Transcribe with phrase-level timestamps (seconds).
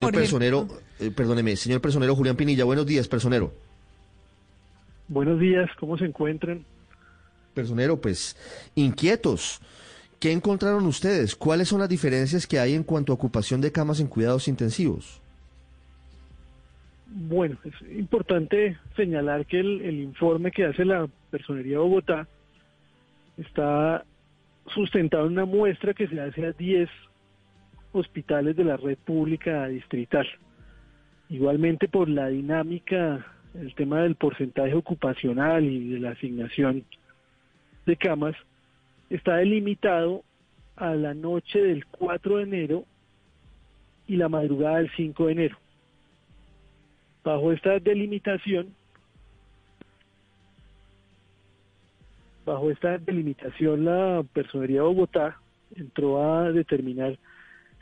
[0.00, 0.68] Señor personero,
[1.00, 3.52] eh, perdóneme, señor personero Julián Pinilla, buenos días, personero.
[5.08, 6.64] Buenos días, ¿cómo se encuentran?
[7.52, 8.36] Personero, pues
[8.76, 9.60] inquietos.
[10.20, 11.34] ¿Qué encontraron ustedes?
[11.34, 15.20] ¿Cuáles son las diferencias que hay en cuanto a ocupación de camas en cuidados intensivos?
[17.06, 22.28] Bueno, es importante señalar que el, el informe que hace la Personería de Bogotá
[23.36, 24.04] está
[24.72, 26.88] sustentado en una muestra que se hace a 10
[27.92, 30.26] hospitales de la red pública distrital.
[31.28, 36.84] Igualmente por la dinámica, el tema del porcentaje ocupacional y de la asignación
[37.86, 38.36] de camas,
[39.10, 40.22] está delimitado
[40.76, 42.84] a la noche del 4 de enero
[44.06, 45.56] y la madrugada del 5 de enero.
[47.24, 48.74] Bajo esta delimitación,
[52.46, 55.38] bajo esta delimitación la Personería de Bogotá
[55.74, 57.18] entró a determinar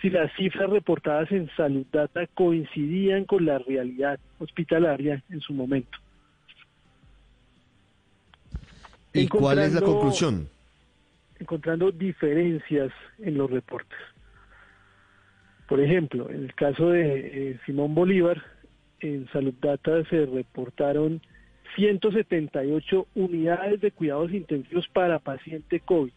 [0.00, 5.98] si las cifras reportadas en Salud Data coincidían con la realidad hospitalaria en su momento.
[9.12, 10.48] ¿Y cuál es la conclusión?
[11.38, 13.98] Encontrando diferencias en los reportes.
[15.68, 18.42] Por ejemplo, en el caso de eh, Simón Bolívar,
[19.00, 21.22] en Salud Data se reportaron
[21.76, 26.12] 178 unidades de cuidados intensivos para paciente COVID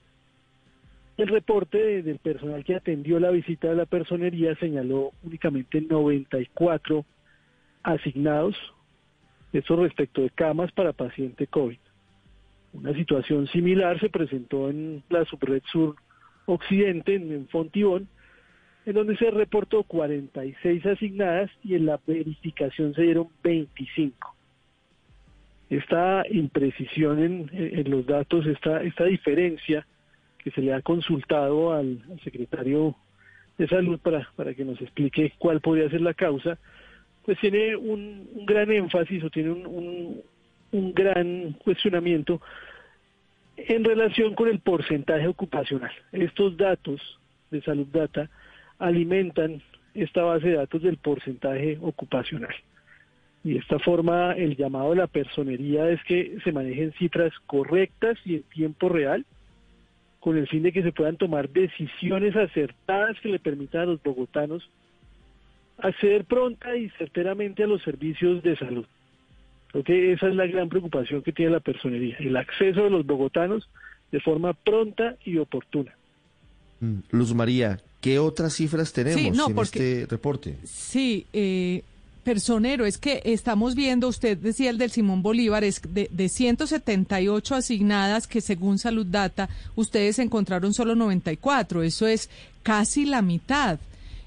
[1.17, 7.05] el reporte del personal que atendió la visita de la personería señaló únicamente 94
[7.83, 8.55] asignados,
[9.51, 11.79] eso respecto de camas para paciente COVID.
[12.73, 15.95] Una situación similar se presentó en la subred sur
[16.45, 18.07] occidente, en Fontibón,
[18.85, 24.35] en donde se reportó 46 asignadas y en la verificación se dieron 25.
[25.69, 27.19] Esta imprecisión
[27.51, 29.85] en, los datos, esta, esta diferencia,
[30.47, 32.95] que se le ha consultado al, secretario
[33.57, 36.57] de Salud para, para que nos explique cuál podría ser la causa,
[37.25, 40.21] pues tiene un, gran énfasis o tiene un,
[40.71, 42.39] un, gran cuestionamiento
[43.57, 45.91] en relación con el porcentaje ocupacional.
[46.13, 47.01] Estos datos
[47.51, 48.29] de Salud Data
[48.79, 49.61] alimentan
[49.95, 52.55] esta base de datos del porcentaje ocupacional.
[53.43, 58.17] Y de esta forma el llamado de la personería es que se manejen cifras correctas
[58.23, 59.25] y en tiempo real
[60.27, 64.03] con el fin de que se puedan tomar decisiones acertadas que le permitan a los
[64.03, 64.69] bogotanos
[65.77, 68.85] acceder pronta y certeramente a los servicios de salud.
[69.71, 73.05] Creo que esa es la gran preocupación que tiene la personería, el acceso de los
[73.05, 73.69] bogotanos
[74.11, 75.95] de forma pronta y oportuna.
[76.81, 80.57] Mm, Luz María, ¿qué otras cifras tenemos en este reporte?
[80.65, 81.83] Sí, eh,
[82.27, 87.55] personero, es que estamos viendo, usted decía el del Simón Bolívar, es de, de 178
[87.55, 92.29] asignadas que según Salud Data ustedes encontraron solo 94, eso es
[92.63, 93.79] casi la mitad.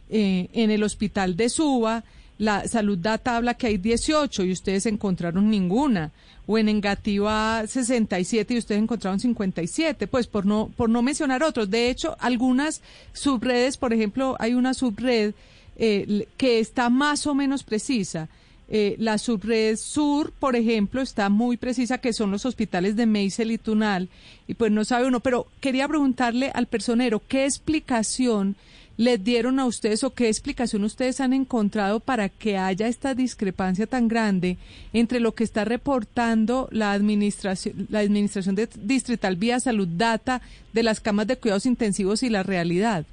[0.09, 2.03] Eh, en el hospital de Suba,
[2.39, 6.11] la Salud Data habla que hay 18 y ustedes encontraron ninguna.
[6.47, 11.69] O en Engativa 67 y ustedes encontraron 57, pues por no, por no mencionar otros.
[11.69, 12.81] De hecho, algunas
[13.13, 15.35] subredes, por ejemplo, hay una subred
[15.83, 18.29] eh, que está más o menos precisa.
[18.69, 23.51] Eh, la subred sur, por ejemplo, está muy precisa, que son los hospitales de Meisel
[23.51, 24.11] y Tunal,
[24.47, 28.57] y pues no sabe uno, pero quería preguntarle al personero, ¿qué explicación
[28.99, 33.87] les dieron a ustedes o qué explicación ustedes han encontrado para que haya esta discrepancia
[33.87, 34.59] tan grande
[34.93, 40.43] entre lo que está reportando la administración, la administración de distrital vía salud data
[40.75, 43.07] de las camas de cuidados intensivos y la realidad?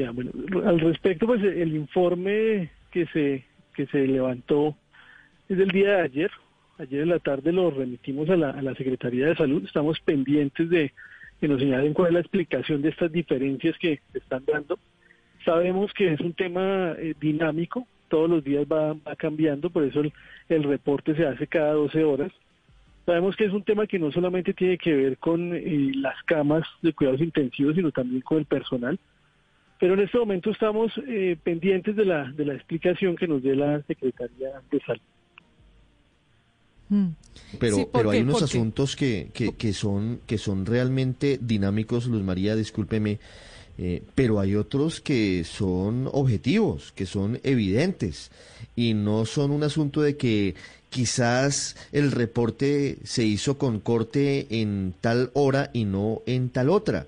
[0.00, 0.30] Ya, bueno,
[0.64, 3.44] al respecto, pues el informe que se,
[3.74, 4.74] que se levantó
[5.46, 6.30] es del día de ayer.
[6.78, 9.62] Ayer en la tarde lo remitimos a la, Secretaría de Salud.
[9.62, 10.94] Estamos pendientes de
[11.38, 14.78] que nos señalen cuál es la explicación de estas diferencias que se están dando.
[15.44, 20.00] Sabemos que es un tema eh, dinámico, todos los días va, va cambiando, por eso
[20.00, 20.14] el,
[20.48, 22.32] el, reporte se hace cada 12 horas.
[23.04, 26.66] Sabemos que es un tema que no solamente tiene que ver con eh, las camas
[26.80, 28.98] de cuidados intensivos, sino también con el personal.
[29.80, 33.56] Pero en este momento estamos eh, pendientes de la, de la explicación que nos dé
[33.56, 35.02] la Secretaría de Salud.
[36.90, 37.08] Mm.
[37.58, 42.56] Pero, pero hay unos asuntos que, que, que, son, que son realmente dinámicos, Luz María,
[42.56, 43.18] discúlpeme,
[43.78, 48.30] eh, pero hay otros que son objetivos, que son evidentes
[48.76, 50.54] y no son un asunto de que
[50.90, 57.06] quizás el reporte se hizo con corte en tal hora y no en tal otra.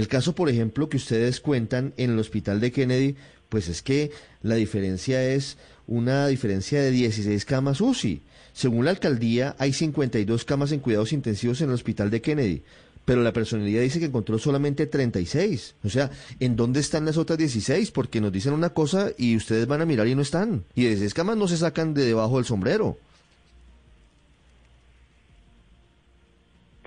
[0.00, 3.16] El caso, por ejemplo, que ustedes cuentan en el hospital de Kennedy,
[3.50, 4.10] pues es que
[4.42, 8.22] la diferencia es una diferencia de 16 camas UCI.
[8.54, 12.62] Según la alcaldía, hay 52 camas en cuidados intensivos en el hospital de Kennedy,
[13.04, 15.74] pero la personería dice que encontró solamente 36.
[15.84, 17.90] O sea, ¿en dónde están las otras 16?
[17.90, 20.64] Porque nos dicen una cosa y ustedes van a mirar y no están.
[20.74, 22.96] Y de escamas no se sacan de debajo del sombrero.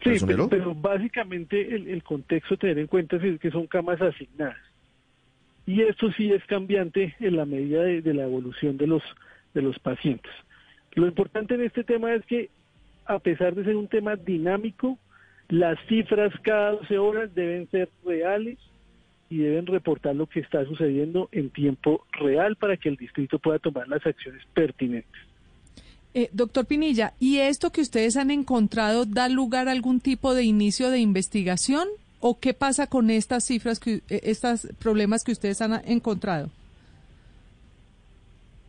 [0.04, 4.58] Sí, pero, básicamente el, contexto tener en cuenta es que son camas asignadas.
[5.66, 9.04] Y esto sí es cambiante en la medida de, la evolución de los,
[9.54, 10.32] de los pacientes.
[10.96, 12.50] Lo importante en este tema es que,
[13.06, 14.98] a pesar de ser un tema dinámico,
[15.48, 18.58] las cifras cada 12 horas deben ser reales
[19.30, 23.60] y deben reportar lo que está sucediendo en tiempo real para que el distrito pueda
[23.60, 25.32] tomar las acciones pertinentes.
[26.15, 30.44] Eh, doctor Pinilla, ¿y esto que ustedes han encontrado da lugar a algún tipo de
[30.44, 31.88] inicio de investigación?
[32.19, 36.50] ¿O qué pasa con estas cifras, que, eh, estos problemas que ustedes han encontrado?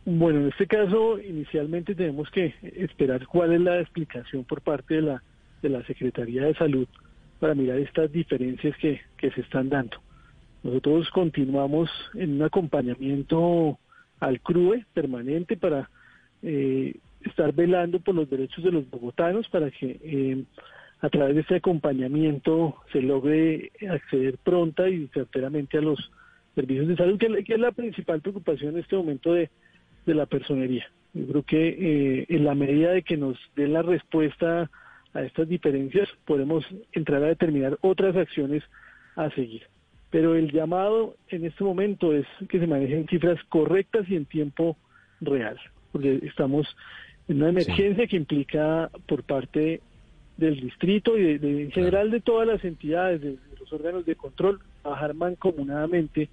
[0.05, 5.01] Bueno, en este caso, inicialmente tenemos que esperar cuál es la explicación por parte de
[5.01, 5.23] la,
[5.61, 6.87] de la Secretaría de Salud
[7.39, 9.97] para mirar estas diferencias que, que se están dando.
[10.63, 13.77] Nosotros continuamos en un acompañamiento
[14.19, 15.89] al CRUE permanente para
[16.41, 16.95] eh,
[17.29, 20.43] estar velando por los derechos de los bogotanos para que eh,
[21.01, 26.11] a través de este acompañamiento se logre acceder pronta y certeramente a los
[26.55, 29.49] servicios de salud, que, es la principal preocupación en este momento de,
[30.05, 30.85] la personería.
[31.13, 34.69] Yo creo que eh, en la medida de que nos den la respuesta
[35.13, 38.63] a estas diferencias, podemos entrar a determinar otras acciones
[39.15, 39.63] a seguir.
[40.11, 44.77] Pero el llamado en este momento es que se manejen cifras correctas y en tiempo
[45.21, 45.57] real,
[45.91, 46.67] porque estamos
[47.27, 49.81] una emergencia que implica por parte
[50.37, 54.59] del distrito y de, en general de todas las entidades, de, los órganos de control,
[54.81, 56.29] trabajar mancomunadamente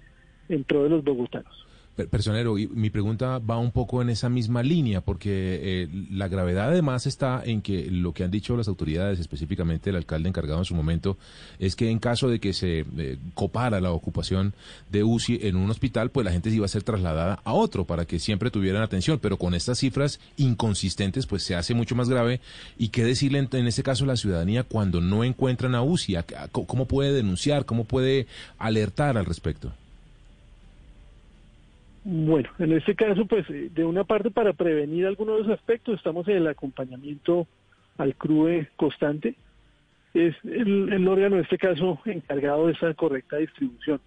[0.49, 1.67] en pro de los bogotanos.
[1.95, 6.69] Personero, y mi pregunta va un poco en esa misma línea, porque eh, la gravedad
[6.69, 10.65] además está en que lo que han dicho las autoridades, específicamente el alcalde encargado en
[10.65, 11.17] su momento,
[11.59, 14.55] es que en caso de que se eh, copara la ocupación
[14.89, 17.85] de UCI en un hospital, pues la gente se iba a ser trasladada a otro
[17.85, 22.09] para que siempre tuvieran atención, pero con estas cifras inconsistentes, pues se hace mucho más
[22.09, 22.41] grave.
[22.75, 26.15] ¿Y qué decirle en, en este caso a la ciudadanía cuando no encuentran a UCI?
[26.51, 27.65] ¿Cómo puede denunciar?
[27.65, 28.25] ¿Cómo puede
[28.57, 29.71] alertar al respecto?
[32.05, 35.95] Bueno, en este caso, pues eh, de una parte para prevenir algunos de los aspectos,
[35.95, 37.47] estamos en el acompañamiento
[37.97, 39.35] al CRUE constante.
[40.13, 44.01] Es el, órgano, en este caso, encargado de esa correcta distribución.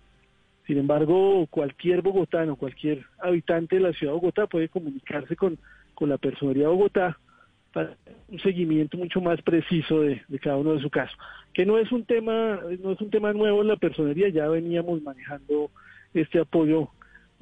[0.67, 5.59] Sin embargo, cualquier bogotano, cualquier habitante de la ciudad de Bogotá puede comunicarse con,
[5.95, 7.19] con la personería Bogotá
[7.73, 7.97] para
[8.29, 11.17] un seguimiento mucho más preciso de, de, cada uno de su caso.
[11.55, 15.03] Que no es un tema, no es un tema nuevo en la personería, ya veníamos
[15.03, 15.71] manejando
[16.13, 16.91] este apoyo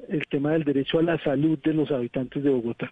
[0.07, 2.91] el tema del derecho a la salud de los habitantes de Bogotá.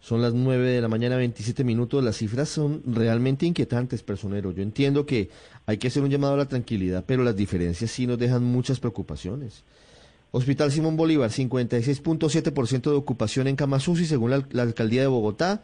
[0.00, 2.02] Son las 9 de la mañana, 27 minutos.
[2.04, 4.52] Las cifras son realmente inquietantes, personero.
[4.52, 5.28] Yo entiendo que
[5.66, 8.78] hay que hacer un llamado a la tranquilidad, pero las diferencias sí nos dejan muchas
[8.78, 9.64] preocupaciones.
[10.30, 15.62] Hospital Simón Bolívar, 56.7% de ocupación en Camasusi, según la, alcaldía de Bogotá.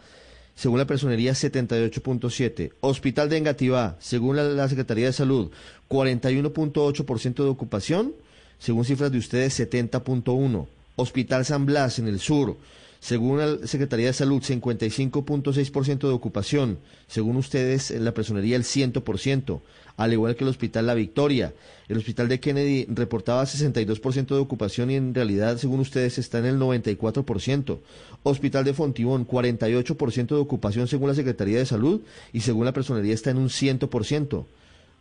[0.57, 2.73] Según la personería, 78.7.
[2.81, 5.51] Hospital de Engativá, según la Secretaría de Salud,
[5.89, 8.15] 41.8% de ocupación
[8.65, 10.67] según cifras de ustedes 70.1.
[10.97, 12.57] Hospital San Blas en el sur,
[12.99, 19.61] según la Secretaría de Salud 55.6% de ocupación, según ustedes la personería el 100%,
[19.99, 21.53] al igual que el Hospital La Victoria.
[21.91, 26.47] El Hospital de Kennedy reportaba 62% de ocupación y en realidad, según ustedes, está en
[26.47, 27.81] el 94%.
[28.23, 32.01] Hospital de Fontibón, 48% de ocupación según la Secretaría de Salud
[32.33, 34.47] y según la personería está en un 100%.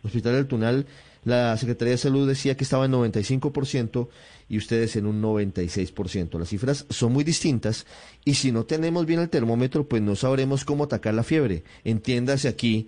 [0.03, 0.85] Hospital del Tunal
[1.25, 4.09] la Secretaría de Salud decía que estaba en 95%
[4.49, 6.37] y ustedes en un 96%.
[6.37, 7.85] Las cifras son muy distintas
[8.25, 11.63] y si no tenemos bien el termómetro, pues no sabremos cómo atacar la fiebre.
[11.83, 12.87] Entiéndase aquí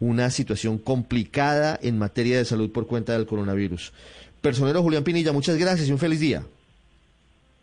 [0.00, 3.92] una situación complicada en materia de salud por cuenta del coronavirus.
[4.40, 6.44] Personero Julián Pinilla, muchas gracias y un feliz día.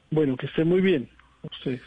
[0.09, 1.09] Bueno, que esté muy bien.
[1.43, 1.81] ustedes.